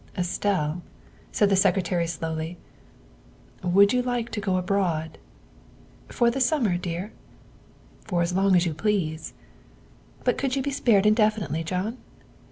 [0.17, 0.81] "Estelle,"
[1.31, 2.57] said the Secretary slowly,"
[3.75, 5.19] would you like to go abroad?""
[6.17, 7.13] For the summer, dear?"
[8.07, 9.35] ''For as long as you please.
[10.23, 11.99] ''"But could you be spared indefinitely, John?"